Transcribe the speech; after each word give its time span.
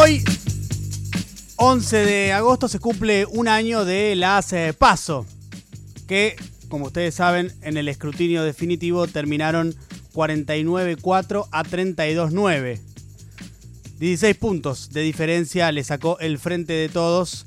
Hoy, 0.00 0.22
11 1.56 1.96
de 1.96 2.32
agosto, 2.32 2.68
se 2.68 2.78
cumple 2.78 3.26
un 3.26 3.48
año 3.48 3.84
de 3.84 4.14
las 4.14 4.52
eh, 4.52 4.72
PASO, 4.72 5.26
que, 6.06 6.36
como 6.68 6.86
ustedes 6.86 7.16
saben, 7.16 7.52
en 7.62 7.76
el 7.76 7.88
escrutinio 7.88 8.44
definitivo 8.44 9.08
terminaron 9.08 9.74
49-4 10.14 11.48
a 11.50 11.64
32-9. 11.64 12.80
16 13.98 14.36
puntos 14.36 14.90
de 14.90 15.00
diferencia 15.00 15.72
le 15.72 15.82
sacó 15.82 16.16
el 16.20 16.38
frente 16.38 16.74
de 16.74 16.88
todos 16.88 17.46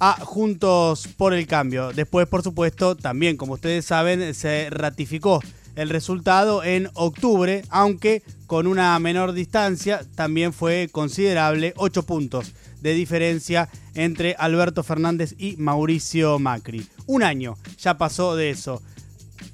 a 0.00 0.14
Juntos 0.24 1.06
por 1.18 1.34
el 1.34 1.46
Cambio. 1.46 1.92
Después, 1.92 2.26
por 2.28 2.42
supuesto, 2.42 2.96
también, 2.96 3.36
como 3.36 3.54
ustedes 3.54 3.84
saben, 3.84 4.32
se 4.32 4.70
ratificó 4.70 5.42
el 5.76 5.88
resultado 5.88 6.62
en 6.64 6.88
octubre, 6.94 7.64
aunque 7.70 8.22
con 8.46 8.66
una 8.66 8.98
menor 8.98 9.32
distancia, 9.32 10.02
también 10.14 10.52
fue 10.52 10.88
considerable 10.92 11.72
8 11.76 12.02
puntos 12.04 12.52
de 12.80 12.94
diferencia 12.94 13.68
entre 13.94 14.34
Alberto 14.38 14.82
Fernández 14.82 15.34
y 15.38 15.56
Mauricio 15.56 16.38
Macri. 16.38 16.86
Un 17.06 17.22
año 17.22 17.56
ya 17.78 17.96
pasó 17.96 18.36
de 18.36 18.50
eso. 18.50 18.82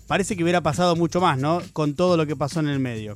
Parece 0.06 0.36
que 0.36 0.42
hubiera 0.42 0.62
pasado 0.62 0.96
mucho 0.96 1.20
más, 1.20 1.38
¿no? 1.38 1.62
Con 1.72 1.94
todo 1.94 2.16
lo 2.16 2.26
que 2.26 2.36
pasó 2.36 2.60
en 2.60 2.68
el 2.68 2.80
medio. 2.80 3.14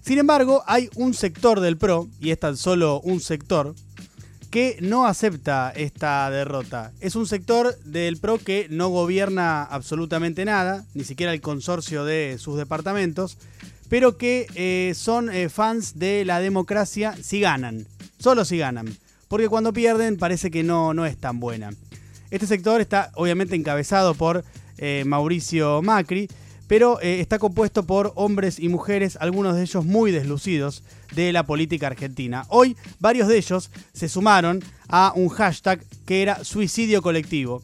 Sin 0.00 0.18
embargo, 0.18 0.64
hay 0.66 0.88
un 0.96 1.14
sector 1.14 1.60
del 1.60 1.76
PRO, 1.76 2.08
y 2.20 2.30
es 2.30 2.40
tan 2.40 2.56
solo 2.56 3.00
un 3.00 3.20
sector, 3.20 3.74
que 4.52 4.76
no 4.82 5.06
acepta 5.06 5.72
esta 5.74 6.30
derrota. 6.30 6.92
Es 7.00 7.16
un 7.16 7.26
sector 7.26 7.74
del 7.84 8.18
PRO 8.18 8.36
que 8.36 8.66
no 8.68 8.90
gobierna 8.90 9.62
absolutamente 9.64 10.44
nada, 10.44 10.84
ni 10.92 11.04
siquiera 11.04 11.32
el 11.32 11.40
consorcio 11.40 12.04
de 12.04 12.36
sus 12.38 12.58
departamentos, 12.58 13.38
pero 13.88 14.18
que 14.18 14.46
eh, 14.54 14.92
son 14.94 15.30
eh, 15.30 15.48
fans 15.48 15.98
de 15.98 16.26
la 16.26 16.38
democracia 16.38 17.16
si 17.22 17.40
ganan, 17.40 17.86
solo 18.18 18.44
si 18.44 18.58
ganan, 18.58 18.94
porque 19.28 19.48
cuando 19.48 19.72
pierden 19.72 20.18
parece 20.18 20.50
que 20.50 20.62
no, 20.62 20.92
no 20.92 21.06
es 21.06 21.16
tan 21.16 21.40
buena. 21.40 21.70
Este 22.30 22.46
sector 22.46 22.82
está 22.82 23.10
obviamente 23.14 23.56
encabezado 23.56 24.14
por 24.14 24.44
eh, 24.76 25.04
Mauricio 25.06 25.80
Macri, 25.80 26.28
pero 26.72 26.98
está 27.02 27.38
compuesto 27.38 27.82
por 27.82 28.14
hombres 28.14 28.58
y 28.58 28.70
mujeres, 28.70 29.18
algunos 29.20 29.56
de 29.56 29.60
ellos 29.60 29.84
muy 29.84 30.10
deslucidos, 30.10 30.82
de 31.14 31.30
la 31.30 31.44
política 31.44 31.88
argentina. 31.88 32.46
Hoy 32.48 32.78
varios 32.98 33.28
de 33.28 33.36
ellos 33.36 33.70
se 33.92 34.08
sumaron 34.08 34.64
a 34.88 35.12
un 35.14 35.28
hashtag 35.28 35.84
que 36.06 36.22
era 36.22 36.44
suicidio 36.44 37.02
colectivo. 37.02 37.62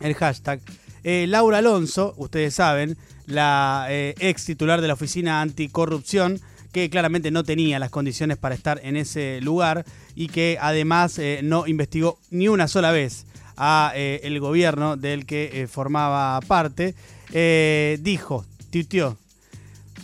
El 0.00 0.14
hashtag. 0.14 0.60
Eh, 1.04 1.26
Laura 1.28 1.58
Alonso, 1.58 2.14
ustedes 2.16 2.54
saben, 2.54 2.96
la 3.26 3.86
eh, 3.90 4.16
ex 4.18 4.44
titular 4.44 4.80
de 4.80 4.88
la 4.88 4.94
Oficina 4.94 5.40
Anticorrupción, 5.40 6.40
que 6.72 6.90
claramente 6.90 7.30
no 7.30 7.44
tenía 7.44 7.78
las 7.78 7.90
condiciones 7.90 8.38
para 8.38 8.56
estar 8.56 8.80
en 8.82 8.96
ese 8.96 9.40
lugar 9.40 9.84
y 10.16 10.26
que 10.26 10.58
además 10.60 11.16
eh, 11.20 11.42
no 11.44 11.68
investigó 11.68 12.18
ni 12.32 12.48
una 12.48 12.66
sola 12.66 12.90
vez 12.90 13.24
a 13.56 13.92
el 13.94 14.40
gobierno 14.40 14.96
del 14.96 15.26
que 15.26 15.68
formaba 15.70 16.40
parte, 16.40 16.96
dijo, 17.32 18.44
tuiteó, 18.70 19.16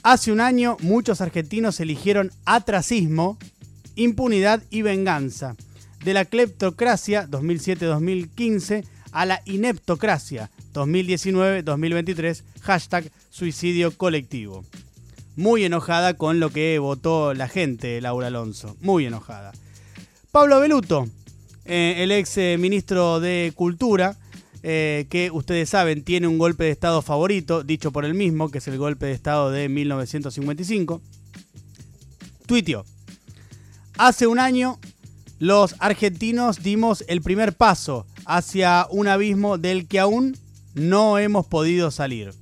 Hace 0.03 0.33
un 0.33 0.41
año 0.41 0.77
muchos 0.81 1.21
argentinos 1.21 1.81
eligieron 1.81 2.31
atracismo, 2.45 3.37
impunidad 3.97 4.63
y 4.71 4.83
venganza. 4.83 5.57
De 6.05 6.15
la 6.15 6.25
cleptocracia 6.25 7.29
2007-2015 7.29 8.87
a 9.11 9.27
la 9.27 9.43
ineptocracia 9.45 10.51
2019-2023, 10.73 12.43
hashtag 12.63 13.11
suicidio 13.31 13.97
colectivo. 13.97 14.65
Muy 15.35 15.65
enojada 15.65 16.15
con 16.15 16.41
lo 16.41 16.51
que 16.51 16.79
votó 16.79 17.35
la 17.35 17.49
gente, 17.49 18.01
Laura 18.01 18.29
Alonso. 18.29 18.77
Muy 18.81 19.07
enojada. 19.07 19.53
Pablo 20.31 20.61
Beluto, 20.61 21.09
eh, 21.65 21.97
el 21.99 22.13
ex 22.13 22.39
eh, 22.39 22.57
ministro 22.59 23.19
de 23.19 23.53
Cultura, 23.55 24.17
eh, 24.63 25.07
que 25.11 25.31
ustedes 25.31 25.69
saben 25.69 26.03
tiene 26.03 26.27
un 26.27 26.39
golpe 26.39 26.65
de 26.65 26.71
Estado 26.71 27.03
favorito, 27.03 27.63
dicho 27.63 27.93
por 27.93 28.05
él 28.05 28.15
mismo, 28.15 28.51
que 28.51 28.59
es 28.59 28.69
el 28.69 28.79
golpe 28.79 29.07
de 29.07 29.13
Estado 29.13 29.51
de 29.51 29.69
1955, 29.69 31.01
tuiteó, 32.47 32.85
hace 33.97 34.27
un 34.27 34.39
año 34.39 34.79
los 35.39 35.77
argentinos 35.79 36.63
dimos 36.63 37.05
el 37.07 37.23
primer 37.23 37.53
paso 37.53 38.07
hacia 38.25 38.87
un 38.91 39.07
abismo 39.07 39.59
del 39.59 39.87
que 39.87 40.01
aún 40.01 40.37
no 40.75 41.19
hemos 41.19 41.47
podido 41.47 41.91
salir. 41.91 42.33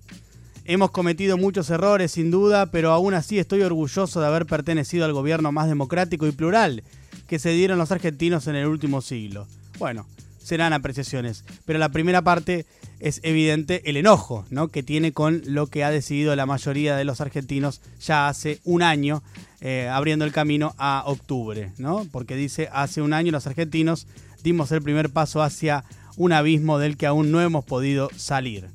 Hemos 0.65 0.91
cometido 0.91 1.37
muchos 1.37 1.71
errores 1.71 2.13
sin 2.13 2.31
duda, 2.31 2.67
pero 2.67 2.91
aún 2.93 3.15
así 3.15 3.39
estoy 3.39 3.63
orgulloso 3.63 4.21
de 4.21 4.27
haber 4.27 4.47
pertenecido 4.47 5.05
al 5.05 5.13
gobierno 5.13 5.53
más 5.53 5.69
democrático 5.69 6.27
y 6.27 6.33
plural 6.33 6.83
que 7.29 7.39
se 7.39 7.51
dieron 7.51 7.79
los 7.79 7.93
argentinos 7.93 8.47
en 8.47 8.57
el 8.57 8.67
último 8.67 9.01
siglo. 9.01 9.47
Bueno, 9.79 10.07
serán 10.47 10.73
apreciaciones. 10.73 11.45
Pero 11.65 11.81
la 11.81 11.89
primera 11.89 12.23
parte 12.23 12.67
es 13.01 13.19
evidente 13.25 13.83
el 13.91 13.97
enojo 13.97 14.47
¿no? 14.49 14.69
que 14.69 14.85
tiene 14.85 15.11
con 15.11 15.43
lo 15.45 15.67
que 15.67 15.83
ha 15.83 15.91
decidido 15.91 16.37
la 16.37 16.47
mayoría 16.47 16.95
de 16.95 17.05
los 17.05 17.21
argentinos 17.21 17.81
ya 18.01 18.29
hace 18.29 18.61
un 18.63 18.83
año, 18.83 19.25
eh, 19.61 19.89
abriendo 19.91 20.25
el 20.25 20.31
camino 20.31 20.77
a 20.79 21.03
octubre, 21.07 21.73
¿no? 21.79 22.07
porque 22.13 22.37
dice, 22.37 22.69
hace 22.73 23.03
un 23.03 23.13
año 23.13 23.33
los 23.33 23.49
argentinos 23.49 24.07
dimos 24.45 24.71
el 24.71 24.83
primer 24.83 25.11
paso 25.11 25.43
hacia 25.43 25.85
un 26.17 26.33
abismo 26.33 26.79
del 26.79 26.97
que 26.97 27.07
aún 27.07 27.33
no 27.33 27.41
hemos 27.41 27.65
podido 27.65 28.09
salir. 28.15 28.69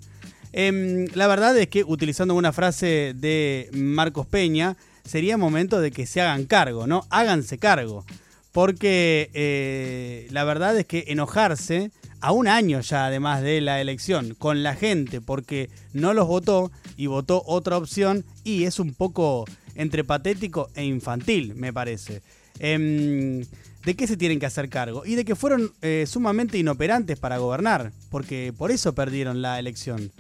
Em, 0.52 1.08
la 1.14 1.28
verdad 1.28 1.58
es 1.58 1.70
que, 1.70 1.86
utilizando 1.86 2.36
una 2.36 2.52
frase 2.52 3.14
de 3.16 3.70
Marcos 3.72 4.28
Peña, 4.28 4.76
sería 5.06 5.38
momento 5.38 5.80
de 5.80 5.92
que 5.92 6.06
se 6.06 6.20
hagan 6.20 6.44
cargo, 6.44 6.86
¿no? 6.86 7.06
Háganse 7.10 7.58
cargo 7.58 8.04
porque 8.52 9.30
eh, 9.34 10.28
la 10.32 10.44
verdad 10.44 10.78
es 10.78 10.86
que 10.86 11.06
enojarse 11.08 11.92
a 12.20 12.32
un 12.32 12.48
año 12.48 12.82
ya 12.82 13.06
además 13.06 13.42
de 13.42 13.62
la 13.62 13.82
elección 13.82 14.36
con 14.36 14.62
la 14.64 14.76
gente 14.76 15.22
porque 15.22 15.70
no 15.94 16.14
los 16.14 16.28
votó 16.28 16.72
y 16.98 17.08
votó 17.08 17.44
otra 17.46 17.78
opción 17.78 18.26
y 18.44 18.66
es 18.66 18.80
un 18.80 18.94
poco 18.94 19.46
entre 19.76 20.04
patético 20.04 20.70
e 20.76 20.84
infantil, 20.84 21.56
me 21.56 21.74
parece. 21.74 22.22
Em, 22.60 23.46
¿De 23.86 23.96
qué 23.96 24.06
se 24.06 24.18
tienen 24.18 24.40
que 24.40 24.46
hacer 24.46 24.70
cargo? 24.70 25.04
Y 25.06 25.16
de 25.16 25.26
que 25.26 25.36
fueron 25.36 25.72
eh, 25.82 26.06
sumamente 26.08 26.60
inoperantes 26.60 27.18
para 27.18 27.40
gobernar, 27.40 27.92
porque 28.12 28.54
por 28.56 28.70
eso 28.70 28.94
perdieron 28.94 29.42
la 29.42 29.58
elección. 29.58 30.12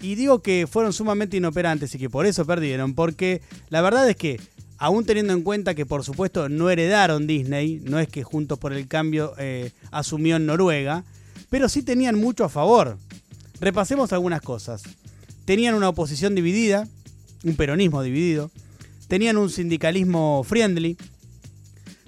Y 0.00 0.14
digo 0.14 0.40
que 0.40 0.66
fueron 0.66 0.94
sumamente 0.94 1.36
inoperantes 1.36 1.94
y 1.94 1.98
que 1.98 2.08
por 2.08 2.24
eso 2.24 2.46
perdieron, 2.46 2.94
porque 2.94 3.42
la 3.68 3.82
verdad 3.82 4.08
es 4.08 4.16
que 4.16 4.40
aún 4.78 5.04
teniendo 5.04 5.32
en 5.32 5.42
cuenta 5.42 5.74
que 5.74 5.86
por 5.86 6.04
supuesto 6.04 6.48
no 6.48 6.70
heredaron 6.70 7.26
Disney, 7.26 7.80
no 7.84 7.98
es 7.98 8.08
que 8.08 8.24
Juntos 8.24 8.58
por 8.58 8.72
el 8.72 8.88
Cambio 8.88 9.34
eh, 9.38 9.72
asumió 9.90 10.36
en 10.36 10.46
Noruega, 10.46 11.04
pero 11.50 11.68
sí 11.68 11.82
tenían 11.82 12.18
mucho 12.18 12.44
a 12.44 12.48
favor. 12.48 12.98
Repasemos 13.60 14.12
algunas 14.12 14.42
cosas. 14.42 14.82
Tenían 15.44 15.74
una 15.74 15.88
oposición 15.88 16.34
dividida, 16.34 16.88
un 17.44 17.56
peronismo 17.56 18.02
dividido, 18.02 18.50
tenían 19.08 19.36
un 19.36 19.50
sindicalismo 19.50 20.44
friendly, 20.44 20.96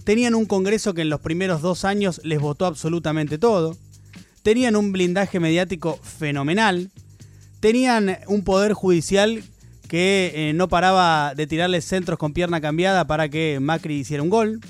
tenían 0.05 0.35
un 0.35 0.47
Congreso 0.47 0.95
que 0.95 1.03
en 1.03 1.11
los 1.11 1.21
primeros 1.21 1.62
dos 1.62 1.85
años 1.85 2.21
les 2.25 2.41
votó 2.41 2.67
absolutamente 2.67 3.39
todo, 3.39 3.77
tenían 4.43 4.77
un 4.77 4.93
blindaje 4.93 5.41
mediático 5.41 5.99
fenomenal, 6.03 6.91
tenían 7.61 8.19
un 8.27 8.43
poder 8.43 8.73
judicial 8.73 9.45
que 9.88 10.32
eh, 10.34 10.53
no 10.53 10.69
paraba 10.69 11.34
de 11.34 11.47
tirarle 11.47 11.81
centros 11.81 12.19
con 12.19 12.34
pierna 12.34 12.60
cambiada 12.60 13.06
para 13.06 13.28
que 13.28 13.59
Macri 13.60 13.94
hiciera 13.94 14.23
un 14.23 14.29
gol. 14.29 14.61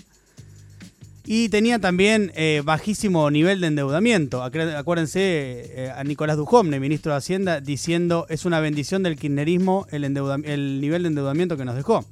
Y 1.26 1.50
tenía 1.50 1.78
también 1.78 2.32
eh, 2.36 2.62
bajísimo 2.64 3.30
nivel 3.30 3.60
de 3.60 3.66
endeudamiento. 3.66 4.42
Acuérdense 4.42 5.20
eh, 5.20 5.92
a 5.94 6.02
Nicolás 6.02 6.38
Dujomne, 6.38 6.80
ministro 6.80 7.12
de 7.12 7.18
Hacienda, 7.18 7.60
diciendo 7.60 8.24
es 8.30 8.46
una 8.46 8.60
bendición 8.60 9.02
del 9.02 9.16
kirchnerismo 9.16 9.86
el, 9.90 10.04
el 10.04 10.80
nivel 10.80 11.02
de 11.02 11.08
endeudamiento 11.08 11.58
que 11.58 11.66
nos 11.66 11.76
dejó. 11.76 12.06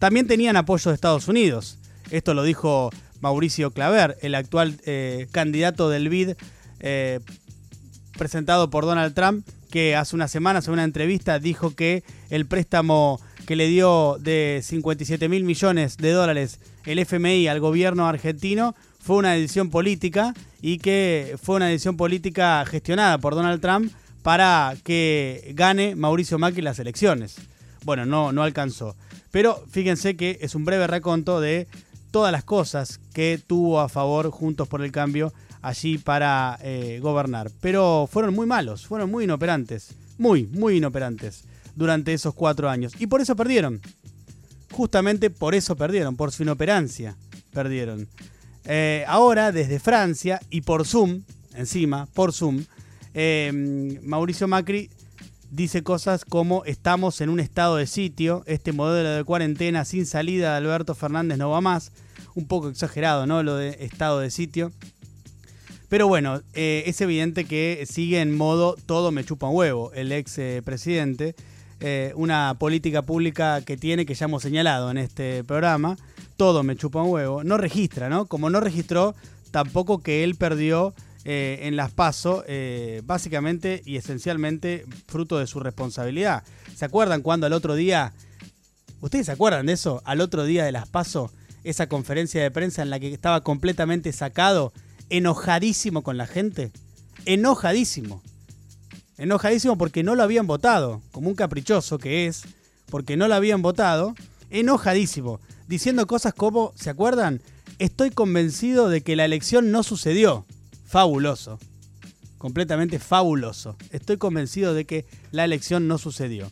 También 0.00 0.26
tenían 0.26 0.56
apoyo 0.56 0.90
de 0.90 0.96
Estados 0.96 1.28
Unidos. 1.28 1.78
Esto 2.10 2.34
lo 2.34 2.42
dijo 2.42 2.90
Mauricio 3.20 3.70
Claver, 3.70 4.16
el 4.22 4.34
actual 4.34 4.80
candidato 5.30 5.88
del 5.88 6.08
BID 6.08 6.30
presentado 8.18 8.68
por 8.68 8.84
Donald 8.84 9.14
Trump, 9.14 9.46
que 9.70 9.96
hace 9.96 10.16
unas 10.16 10.30
semanas 10.30 10.66
en 10.66 10.74
una 10.74 10.84
entrevista 10.84 11.38
dijo 11.38 11.74
que 11.74 12.02
el 12.28 12.46
préstamo 12.46 13.20
que 13.46 13.56
le 13.56 13.68
dio 13.68 14.16
de 14.20 14.60
57 14.62 15.28
mil 15.28 15.44
millones 15.44 15.96
de 15.96 16.12
dólares 16.12 16.60
el 16.84 16.98
FMI 16.98 17.48
al 17.48 17.60
gobierno 17.60 18.06
argentino 18.06 18.74
fue 18.98 19.16
una 19.16 19.32
decisión 19.32 19.70
política 19.70 20.34
y 20.60 20.78
que 20.78 21.36
fue 21.42 21.56
una 21.56 21.66
decisión 21.66 21.96
política 21.96 22.64
gestionada 22.66 23.18
por 23.18 23.34
Donald 23.34 23.60
Trump 23.60 23.92
para 24.22 24.74
que 24.84 25.52
gane 25.54 25.94
Mauricio 25.94 26.38
Macri 26.38 26.62
las 26.62 26.78
elecciones. 26.78 27.36
Bueno, 27.84 28.04
no, 28.04 28.32
no 28.32 28.42
alcanzó. 28.42 28.96
Pero 29.30 29.64
fíjense 29.70 30.16
que 30.16 30.38
es 30.42 30.54
un 30.54 30.64
breve 30.64 30.86
reconto 30.86 31.40
de 31.40 31.66
todas 32.10 32.32
las 32.32 32.44
cosas 32.44 33.00
que 33.14 33.40
tuvo 33.44 33.80
a 33.80 33.88
favor 33.88 34.30
Juntos 34.30 34.68
por 34.68 34.82
el 34.82 34.92
Cambio 34.92 35.32
allí 35.62 35.98
para 35.98 36.58
eh, 36.62 36.98
gobernar. 37.00 37.50
Pero 37.60 38.08
fueron 38.10 38.34
muy 38.34 38.46
malos, 38.46 38.86
fueron 38.86 39.10
muy 39.10 39.24
inoperantes, 39.24 39.94
muy, 40.18 40.46
muy 40.46 40.76
inoperantes 40.76 41.44
durante 41.74 42.12
esos 42.12 42.34
cuatro 42.34 42.68
años. 42.68 42.92
Y 42.98 43.06
por 43.06 43.20
eso 43.20 43.36
perdieron. 43.36 43.80
Justamente 44.72 45.30
por 45.30 45.54
eso 45.54 45.76
perdieron, 45.76 46.16
por 46.16 46.32
su 46.32 46.42
inoperancia. 46.42 47.16
perdieron. 47.52 48.08
Eh, 48.64 49.04
ahora, 49.08 49.52
desde 49.52 49.80
Francia 49.80 50.40
y 50.50 50.60
por 50.60 50.86
Zoom, 50.86 51.22
encima, 51.54 52.06
por 52.14 52.32
Zoom, 52.32 52.64
eh, 53.14 53.98
Mauricio 54.02 54.46
Macri 54.46 54.90
dice 55.50 55.82
cosas 55.82 56.24
como 56.24 56.64
estamos 56.64 57.20
en 57.20 57.28
un 57.28 57.40
estado 57.40 57.76
de 57.76 57.86
sitio, 57.86 58.44
este 58.46 58.72
modelo 58.72 59.10
de 59.10 59.24
cuarentena 59.24 59.84
sin 59.84 60.06
salida 60.06 60.52
de 60.52 60.58
Alberto 60.58 60.94
Fernández 60.94 61.38
no 61.38 61.50
va 61.50 61.60
más. 61.60 61.92
Un 62.36 62.46
poco 62.46 62.68
exagerado, 62.68 63.26
¿no? 63.26 63.42
Lo 63.42 63.56
de 63.56 63.76
estado 63.80 64.20
de 64.20 64.30
sitio. 64.30 64.70
Pero 65.90 66.08
bueno, 66.08 66.40
eh, 66.54 66.84
es 66.86 66.98
evidente 67.02 67.44
que 67.44 67.84
sigue 67.86 68.22
en 68.22 68.34
modo 68.34 68.76
todo 68.86 69.12
me 69.12 69.24
chupa 69.24 69.48
un 69.48 69.56
huevo 69.56 69.92
el 69.92 70.10
ex 70.12 70.40
presidente. 70.64 71.34
una 72.14 72.56
política 72.58 73.02
pública 73.02 73.60
que 73.62 73.76
tiene, 73.76 74.06
que 74.06 74.14
ya 74.14 74.24
hemos 74.24 74.42
señalado 74.42 74.90
en 74.90 74.96
este 74.96 75.44
programa, 75.44 75.98
todo 76.36 76.62
me 76.62 76.76
chupa 76.76 77.02
un 77.02 77.10
huevo, 77.10 77.44
no 77.44 77.58
registra, 77.58 78.08
¿no? 78.08 78.24
Como 78.24 78.48
no 78.48 78.60
registró 78.60 79.14
tampoco 79.50 80.02
que 80.02 80.24
él 80.24 80.36
perdió 80.36 80.94
eh, 81.26 81.58
en 81.64 81.76
las 81.76 81.90
PASO, 81.90 82.44
eh, 82.46 83.02
básicamente 83.04 83.82
y 83.84 83.96
esencialmente 83.96 84.86
fruto 85.06 85.38
de 85.38 85.46
su 85.46 85.60
responsabilidad. 85.60 86.44
¿Se 86.74 86.86
acuerdan 86.86 87.20
cuando 87.20 87.46
al 87.46 87.52
otro 87.52 87.74
día, 87.74 88.14
ustedes 89.02 89.26
se 89.26 89.32
acuerdan 89.32 89.66
de 89.66 89.74
eso? 89.74 90.00
Al 90.06 90.22
otro 90.22 90.44
día 90.44 90.64
de 90.64 90.72
las 90.72 90.88
PASO, 90.88 91.30
esa 91.62 91.88
conferencia 91.88 92.42
de 92.42 92.50
prensa 92.50 92.80
en 92.80 92.88
la 92.88 92.98
que 92.98 93.12
estaba 93.12 93.42
completamente 93.42 94.12
sacado, 94.12 94.72
enojadísimo 95.10 96.02
con 96.02 96.16
la 96.16 96.26
gente, 96.26 96.72
enojadísimo. 97.26 98.22
Enojadísimo 99.18 99.76
porque 99.76 100.02
no 100.02 100.14
lo 100.14 100.22
habían 100.22 100.46
votado, 100.46 101.02
como 101.12 101.28
un 101.28 101.34
caprichoso 101.34 101.98
que 101.98 102.26
es, 102.26 102.42
porque 102.86 103.16
no 103.16 103.28
lo 103.28 103.34
habían 103.34 103.60
votado, 103.60 104.14
enojadísimo 104.48 105.40
diciendo 105.70 106.04
cosas 106.08 106.34
como, 106.34 106.72
¿se 106.74 106.90
acuerdan? 106.90 107.40
Estoy 107.78 108.10
convencido 108.10 108.88
de 108.88 109.02
que 109.02 109.14
la 109.14 109.24
elección 109.24 109.70
no 109.70 109.84
sucedió. 109.84 110.44
Fabuloso. 110.84 111.60
Completamente 112.38 112.98
fabuloso. 112.98 113.76
Estoy 113.92 114.16
convencido 114.16 114.74
de 114.74 114.84
que 114.84 115.06
la 115.30 115.44
elección 115.44 115.86
no 115.86 115.96
sucedió. 115.96 116.50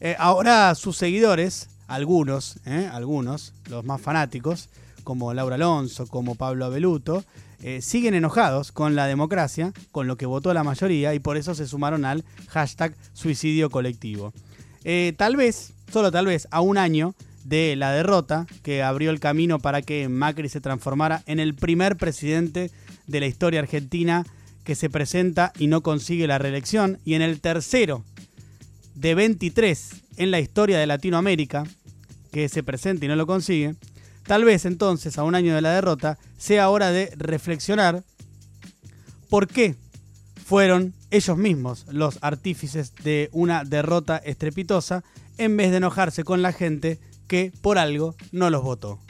Eh, 0.00 0.16
ahora 0.18 0.74
sus 0.74 0.96
seguidores, 0.96 1.68
algunos, 1.86 2.56
eh, 2.64 2.88
algunos, 2.90 3.52
los 3.68 3.84
más 3.84 4.00
fanáticos, 4.00 4.70
como 5.04 5.34
Laura 5.34 5.56
Alonso, 5.56 6.06
como 6.06 6.34
Pablo 6.34 6.64
Abeluto, 6.64 7.26
eh, 7.62 7.80
siguen 7.82 8.14
enojados 8.14 8.72
con 8.72 8.94
la 8.96 9.06
democracia, 9.06 9.72
con 9.92 10.06
lo 10.06 10.16
que 10.16 10.26
votó 10.26 10.52
la 10.54 10.64
mayoría, 10.64 11.14
y 11.14 11.18
por 11.18 11.36
eso 11.36 11.54
se 11.54 11.66
sumaron 11.66 12.04
al 12.04 12.24
hashtag 12.48 12.94
suicidio 13.12 13.70
colectivo. 13.70 14.32
tal 15.16 15.36
vez, 15.36 15.72
solo 15.92 16.12
tal 16.12 16.26
vez, 16.26 16.48
a 16.50 16.60
un 16.60 16.78
año 16.78 17.14
de 17.44 17.76
la 17.76 17.92
derrota 17.92 18.46
que 18.62 18.82
abrió 18.82 19.10
el 19.10 19.20
camino 19.20 19.60
para 19.60 19.80
que 19.80 20.08
Macri 20.08 20.48
se 20.48 20.60
transformara 20.60 21.22
en 21.26 21.38
el 21.38 21.54
primer 21.54 21.96
presidente 21.96 22.70
de 23.06 23.20
la 23.20 23.26
historia 23.26 23.60
argentina 23.60 24.26
que 24.64 24.74
se 24.74 24.90
presenta 24.90 25.52
y 25.58 25.68
no 25.68 25.80
consigue 25.82 26.26
la 26.26 26.38
reelección, 26.38 26.98
y 27.04 27.14
en 27.14 27.22
el 27.22 27.40
tercero 27.40 28.04
de 28.96 29.14
23 29.14 29.90
en 30.16 30.30
la 30.30 30.40
historia 30.40 30.78
de 30.78 30.86
Latinoamérica 30.86 31.64
que 32.32 32.48
se 32.48 32.62
presenta 32.62 33.04
y 33.04 33.08
no 33.08 33.16
lo 33.16 33.26
consigue, 33.26 33.76
tal 34.26 34.44
vez 34.44 34.64
entonces 34.64 35.18
a 35.18 35.24
un 35.24 35.34
año 35.34 35.54
de 35.54 35.60
la 35.60 35.72
derrota 35.72 36.18
sea 36.38 36.68
hora 36.68 36.90
de 36.90 37.12
reflexionar 37.16 38.02
por 39.28 39.48
qué 39.48 39.74
fueron 40.44 40.94
ellos 41.10 41.36
mismos 41.36 41.86
los 41.90 42.18
artífices 42.20 42.94
de 43.02 43.28
una 43.32 43.64
derrota 43.64 44.16
estrepitosa 44.18 45.02
en 45.38 45.56
vez 45.56 45.70
de 45.70 45.78
enojarse 45.78 46.24
con 46.24 46.42
la 46.42 46.52
gente 46.52 46.98
que 47.26 47.52
por 47.62 47.78
algo 47.78 48.14
no 48.32 48.50
los 48.50 48.62
votó. 48.62 49.00